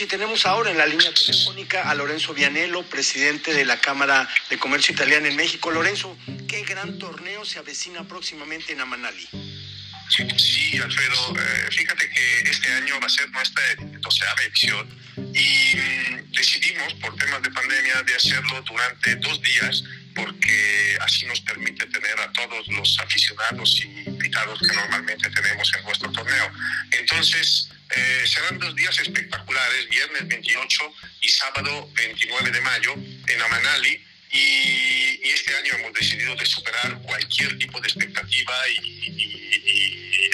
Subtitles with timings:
[0.00, 4.56] Y tenemos ahora en la línea telefónica a Lorenzo Vianello, presidente de la Cámara de
[4.56, 5.72] Comercio Italiana en México.
[5.72, 6.16] Lorenzo,
[6.46, 9.28] ¿qué gran torneo se avecina próximamente en Amanali?
[10.08, 13.62] Sí, Alfredo, eh, fíjate que este año va a ser nuestra
[14.00, 14.88] doceava edición
[15.34, 19.82] y mm, decidimos por temas de pandemia de hacerlo durante dos días
[20.14, 25.84] porque así nos permite tener a todos los aficionados y invitados que normalmente tenemos en
[25.84, 26.50] nuestro torneo.
[26.92, 29.47] Entonces, eh, serán dos días espectaculares,
[30.18, 34.04] viernes 28 y sábado 29 de mayo en Amanali.
[34.30, 39.18] Y, este año hemos decidido de superar cualquier tipo de expectativa y,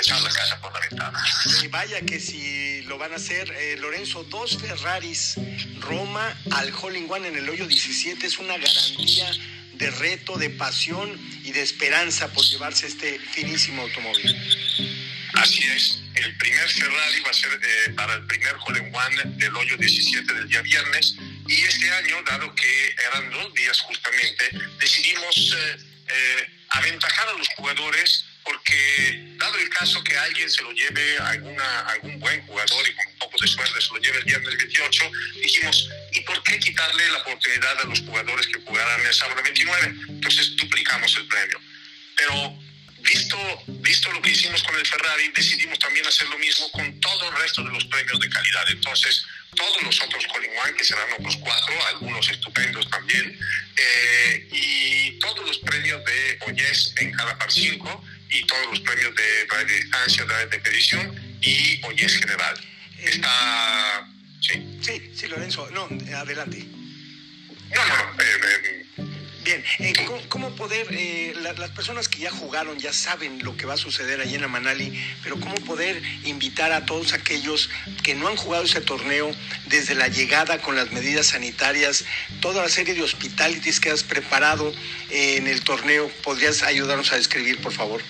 [0.00, 1.24] echar la casa por la ventana.
[1.62, 5.34] Y vaya que si lo van a hacer, eh, Lorenzo, dos Ferraris
[5.80, 9.30] Roma al Holling One en el hoyo 17 es una garantía
[9.74, 14.34] de reto, de pasión y de esperanza por llevarse este finísimo automóvil.
[15.34, 19.56] Así es, el primer Ferrari va a ser eh, para el primer Hole One del
[19.56, 21.16] hoyo 17 del día viernes
[21.48, 25.76] y este año, dado que eran dos días justamente, decidimos eh,
[26.08, 31.80] eh, aventajar a los jugadores porque dado el caso que alguien se lo lleve, alguna,
[31.80, 35.12] algún buen jugador y con un poco de suerte se lo lleve el viernes 28,
[35.42, 39.94] dijimos, ¿y por qué quitarle la oportunidad a los jugadores que jugaran el sábado 29?
[40.08, 41.60] Entonces duplicamos el premio.
[42.16, 42.58] Pero
[43.02, 47.28] visto, visto lo que hicimos con el Ferrari, decidimos también hacer lo mismo con todo
[47.28, 48.70] el resto de los premios de calidad.
[48.70, 49.24] Entonces,
[49.56, 53.38] todos los otros Colin One, que serán otros cuatro, algunos estupendos también,
[53.76, 59.14] eh, y todos los premios de OYES en cada par 5 y todos los premios
[59.14, 62.60] de radio distancia, de, de petición y OYES general.
[62.98, 64.08] Está...
[64.40, 65.68] Sí, sí, sí Lorenzo.
[65.70, 66.64] No, adelante.
[67.74, 68.89] No, no, eh, eh
[69.42, 69.94] Bien, eh,
[70.28, 74.20] ¿cómo, poder, eh, las personas que ya jugaron ya saben lo que va a suceder
[74.20, 77.70] allí en Amanali, pero cómo poder invitar a todos aquellos
[78.02, 79.30] que no han jugado ese torneo
[79.66, 82.04] desde la llegada con las medidas sanitarias,
[82.40, 84.74] toda la serie de hospitalities que has preparado
[85.08, 88.02] en el torneo, ¿podrías ayudarnos a describir, por favor?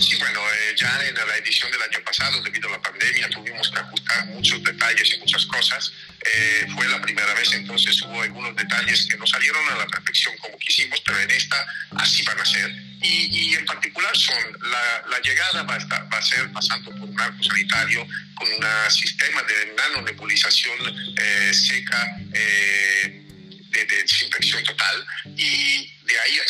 [0.00, 3.70] Sí, bueno, eh, ya en la edición del año pasado, debido a la pandemia, tuvimos
[3.70, 5.92] que ajustar muchos detalles y muchas cosas.
[6.24, 10.34] Eh, fue la primera vez, entonces hubo algunos detalles que no salieron a la perfección
[10.38, 11.66] como quisimos, pero en esta
[11.98, 12.70] así van a ser.
[13.02, 17.20] Y, en particular son, la, llegada va a, estar, va a ser pasando por un
[17.20, 23.26] arco sanitario con un sistema de nanonebulización eh, seca de,
[23.70, 25.06] desinfección total
[25.36, 25.99] y de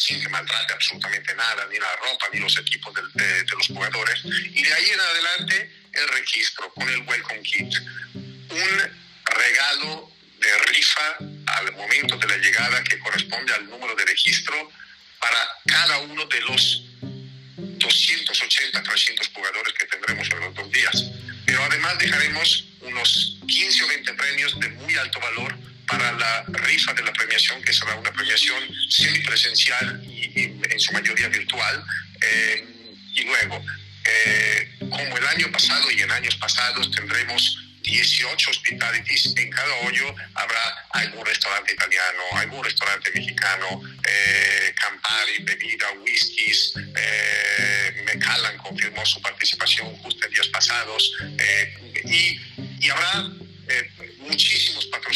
[0.00, 4.22] sin que maltrate absolutamente nada, ni la ropa, ni los equipos de, los jugadores.
[4.24, 7.74] Y de ahí en adelante el registro con el Welcome Kit.
[8.14, 8.82] Un
[9.24, 14.70] regalo de rifa al momento de la llegada que corresponde al número de registro
[15.18, 16.84] para cada uno de los
[17.56, 21.04] 280, 300 jugadores que tendremos en los dos días.
[21.46, 24.68] Pero además dejaremos unos 15 o 20 premios de
[26.66, 31.84] rifa de la premiación, que será una premiación semipresencial y, y en su mayoría virtual.
[32.20, 32.64] Eh,
[33.14, 33.64] y luego,
[34.04, 39.34] eh, como el año pasado y en años pasados, tendremos 18 hospitalities.
[39.36, 46.74] En cada hoyo habrá algún restaurante italiano, algún restaurante mexicano, eh, Campari, bebida, whiskies.
[46.76, 48.02] Eh,
[48.62, 51.16] confirmó su participación justo en días pasados.
[52.04, 52.40] y,
[52.80, 53.30] y habrá
[54.18, 54.65] muchísimos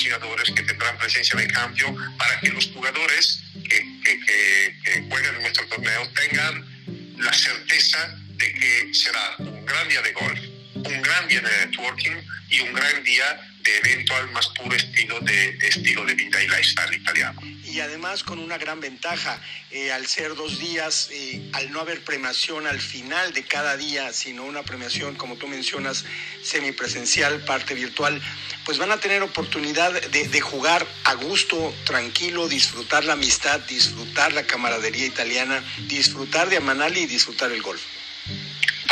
[0.00, 5.42] patrocinadores que tendrán presencia en el campo para que los jugadores que, que, jueguen en
[5.42, 10.40] nuestro torneo tengan la certeza de que será un gran día de golf,
[10.74, 12.16] un gran día de networking
[12.48, 16.94] y un gran día de evento al más puro estilo de, estilo de y lifestyle
[16.94, 17.40] italiano.
[17.64, 22.02] Y además con una gran ventaja, eh, al ser dos días, eh, al no haber
[22.02, 26.04] premiación al final de cada día, sino una premiación, como tú mencionas,
[26.42, 28.20] semipresencial, parte virtual,
[28.64, 34.32] pues van a tener oportunidad de, de jugar a gusto, tranquilo, disfrutar la amistad, disfrutar
[34.32, 37.82] la camaradería italiana, disfrutar de Amanali y disfrutar el golf.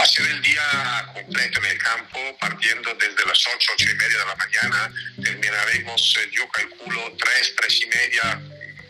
[0.08, 4.24] Ser el día completo en el campo, partiendo desde las 8, 8 y media de
[4.24, 4.92] la mañana.
[5.22, 8.40] Terminaremos, eh, yo calculo, 3, 3 y media,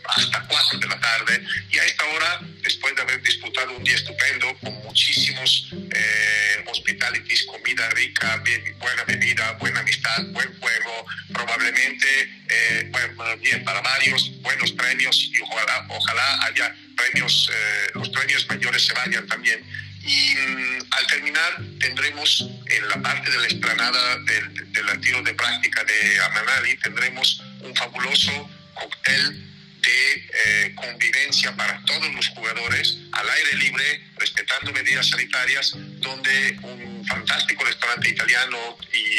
[0.05, 1.45] hasta 4 de la tarde.
[1.71, 7.43] Y a esta hora, después de haber disputado un día estupendo, con muchísimos eh, hospitalities,
[7.43, 8.41] comida rica,
[8.77, 12.07] buena bebida, buena amistad, buen juego, probablemente,
[12.47, 18.47] eh, bueno, bien, para varios, buenos premios y ojalá, ojalá haya premios, eh, los premios
[18.47, 19.61] mayores se vayan también
[20.01, 25.33] y mm, al terminar tendremos en la parte de la explanada del, del tiro de
[25.33, 29.49] práctica de Amanali, tendremos un fabuloso cóctel
[29.81, 37.05] de eh, convivencia para todos los jugadores al aire libre, respetando medidas sanitarias, donde un
[37.05, 39.09] fantástico restaurante italiano y,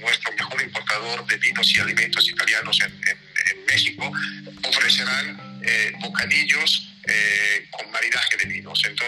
[0.00, 3.20] nuestro mejor importador de vinos y alimentos italianos en,
[3.66, 4.10] México
[4.64, 8.09] ofrecerán eh, bocadillos eh, con maridaje.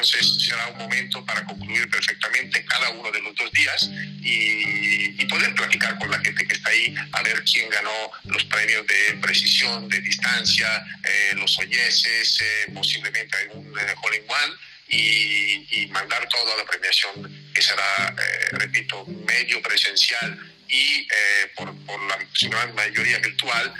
[0.02, 3.88] Entonces será un momento para concluir perfectamente cada uno de los dos días
[4.20, 8.87] y, poder platicar con la gente que está ahí a ver quién ganó los premios
[8.87, 13.72] de precisión, de distancia, eh, los oyeses, eh, posiblemente algún
[14.02, 14.54] hole in one.
[14.94, 18.15] Y, y, mandar toda la premiación que será,
[18.53, 21.09] repito, medio presencial y
[21.56, 23.73] por, por, la gran mayoría virtual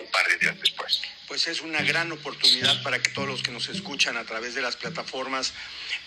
[0.00, 3.52] un par de días después pues es una gran oportunidad para que todos los que
[3.52, 5.52] nos escuchan a través de las plataformas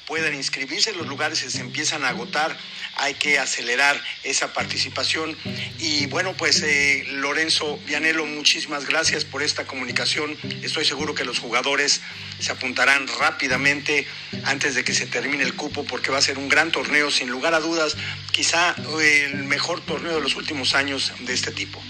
[0.08, 0.94] puedan inscribirse.
[0.94, 2.58] Los lugares se empiezan a agotar,
[2.96, 5.38] hay que acelerar esa participación.
[5.78, 10.36] Y bueno, pues eh, Lorenzo Vianelo, muchísimas gracias por esta comunicación.
[10.64, 12.02] Estoy seguro que los jugadores
[12.42, 14.08] se apuntarán rápidamente
[14.46, 17.30] antes de que se termine el cupo porque va a ser un gran torneo, sin
[17.30, 17.96] lugar a dudas,
[18.32, 21.82] quizá eh, el mejor torneo de los últimos años de este tipo.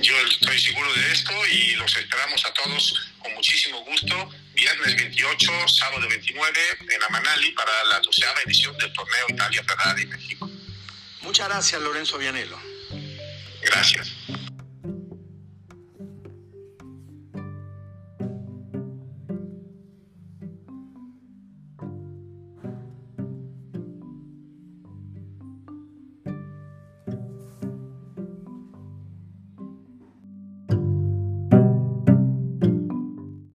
[0.00, 4.30] Yo estoy seguro de esto y los esperamos a todos con muchísimo gusto.
[4.54, 10.50] Viernes 28, sábado 29 en Amanali para la doceava edición del torneo Italia Ferrari México.
[11.20, 12.58] Muchas gracias, Lorenzo Vianelo.
[13.62, 14.10] Gracias.